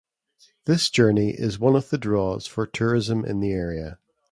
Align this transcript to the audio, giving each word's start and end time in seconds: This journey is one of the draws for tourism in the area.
This 0.65 0.89
journey 0.89 1.29
is 1.29 1.59
one 1.59 1.75
of 1.75 1.91
the 1.91 1.97
draws 1.99 2.47
for 2.47 2.65
tourism 2.65 3.23
in 3.23 3.39
the 3.39 3.51
area. 3.51 3.99